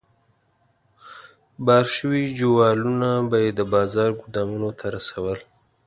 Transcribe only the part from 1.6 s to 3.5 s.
بار شوي جوالونه به